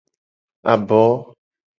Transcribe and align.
Abo. 0.73 1.03